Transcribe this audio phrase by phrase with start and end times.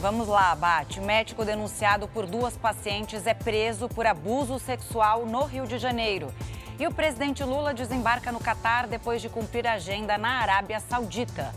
[0.00, 1.00] Vamos lá, Bate.
[1.00, 6.32] Médico denunciado por duas pacientes é preso por abuso sexual no Rio de Janeiro.
[6.78, 11.52] E o presidente Lula desembarca no Catar depois de cumprir a agenda na Arábia Saudita.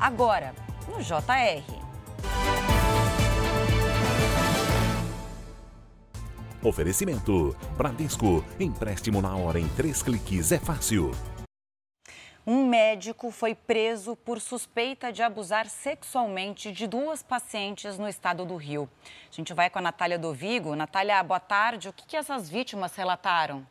[0.00, 0.54] Agora,
[0.88, 1.62] no JR.
[6.62, 8.42] Oferecimento: Bradesco.
[8.58, 11.12] Empréstimo na hora em três cliques é fácil.
[12.48, 18.54] Um médico foi preso por suspeita de abusar sexualmente de duas pacientes no estado do
[18.54, 18.88] Rio.
[19.28, 20.76] A gente vai com a Natália Dovigo.
[20.76, 21.88] Natália, boa tarde.
[21.88, 23.66] O que, que essas vítimas relataram?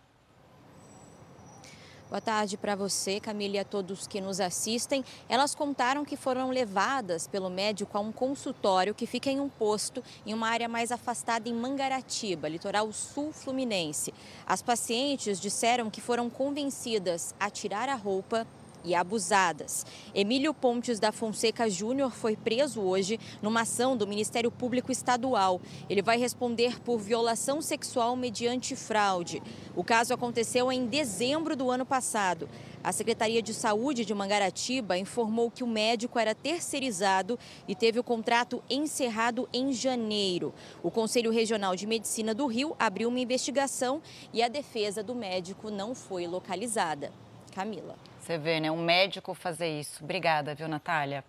[2.09, 5.05] Boa tarde para você, Camila, e a todos que nos assistem.
[5.29, 10.03] Elas contaram que foram levadas pelo médico a um consultório que fica em um posto
[10.25, 14.13] em uma área mais afastada em Mangaratiba, litoral sul fluminense.
[14.45, 18.45] As pacientes disseram que foram convencidas a tirar a roupa
[18.85, 19.85] e abusadas.
[20.13, 25.59] Emílio Pontes da Fonseca Júnior foi preso hoje numa ação do Ministério Público Estadual.
[25.89, 29.41] Ele vai responder por violação sexual mediante fraude.
[29.75, 32.47] O caso aconteceu em dezembro do ano passado.
[32.85, 38.03] A Secretaria de Saúde de Mangaratiba informou que o médico era terceirizado e teve o
[38.03, 40.53] contrato encerrado em janeiro.
[40.83, 45.71] O Conselho Regional de Medicina do Rio abriu uma investigação e a defesa do médico
[45.71, 47.11] não foi localizada.
[47.55, 47.95] Camila.
[48.19, 48.69] Você vê, né?
[48.69, 50.03] Um médico fazer isso.
[50.03, 51.23] Obrigada, viu, Natália?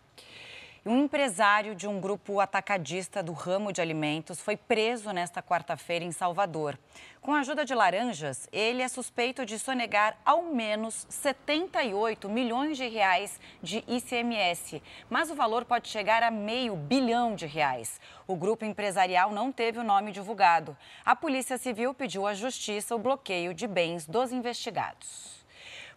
[0.84, 6.12] Um empresário de um grupo atacadista do ramo de alimentos foi preso nesta quarta-feira em
[6.12, 6.78] Salvador.
[7.20, 12.86] Com a ajuda de laranjas, ele é suspeito de sonegar ao menos 78 milhões de
[12.86, 18.00] reais de ICMS, mas o valor pode chegar a meio bilhão de reais.
[18.26, 20.76] O grupo empresarial não teve o nome divulgado.
[21.04, 25.45] A Polícia Civil pediu à Justiça o bloqueio de bens dos investigados.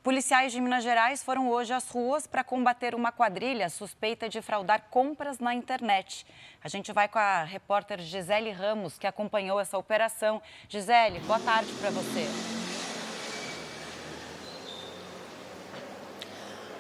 [0.02, 4.84] Policiais de Minas Gerais foram hoje às ruas para combater uma quadrilha suspeita de fraudar
[4.90, 6.26] compras na internet.
[6.64, 10.42] A gente vai com a repórter Gisele Ramos, que acompanhou essa operação.
[10.70, 12.69] Gisele, boa tarde para você.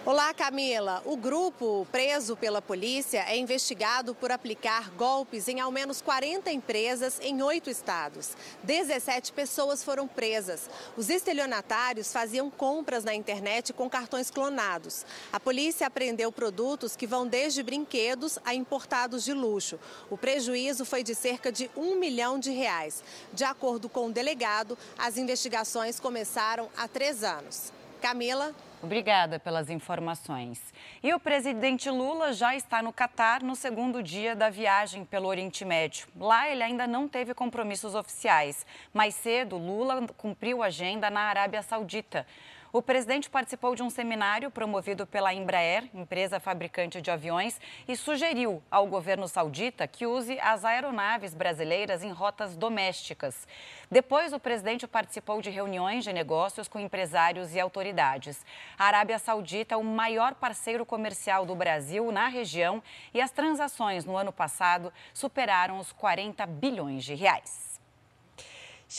[0.06, 1.04] Olá, Camila.
[1.06, 7.20] O grupo preso pela polícia é investigado por aplicar golpes em ao menos 40 empresas
[7.22, 8.30] em oito estados.
[8.64, 10.70] 17 pessoas foram presas.
[10.96, 15.06] Os estelionatários faziam compras na internet com cartões clonados.
[15.34, 19.78] A polícia apreendeu produtos que vão desde brinquedos a importados de luxo.
[20.10, 23.04] O prejuízo foi de cerca de um milhão de reais.
[23.34, 27.74] De acordo com o delegado, as investigações começaram há três anos.
[28.02, 28.56] Camila.
[28.82, 30.74] Obrigada pelas informações.
[31.04, 35.66] E o presidente Lula já está no Catar no segundo dia da viagem pelo Oriente
[35.66, 36.08] Médio.
[36.18, 38.66] Lá ele ainda não teve compromissos oficiais.
[38.94, 42.26] Mais cedo, Lula cumpriu agenda na Arábia Saudita.
[42.72, 48.62] O presidente participou de um seminário promovido pela Embraer, empresa fabricante de aviões, e sugeriu
[48.70, 53.48] ao governo saudita que use as aeronaves brasileiras em rotas domésticas.
[53.90, 58.46] Depois, o presidente participou de reuniões de negócios com empresários e autoridades.
[58.78, 64.06] A Arábia Saudita é o maior parceiro comercial do Brasil na região e as transações
[64.06, 67.79] no ano passado superaram os 40 bilhões de reais.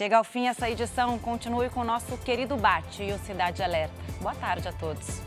[0.00, 1.19] Chega ao fim essa edição.
[1.19, 3.94] Continue com o nosso querido Bate e o Cidade Alerta.
[4.22, 5.21] Boa tarde a todos.